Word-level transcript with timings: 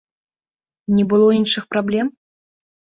Не 0.95 1.03
было 1.13 1.29
іншых 1.39 1.63
праблем? 1.77 2.13